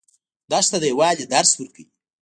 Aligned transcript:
دښته 0.49 0.77
د 0.79 0.83
یووالي 0.91 1.25
درس 1.33 1.51
ورکوي. 1.57 1.85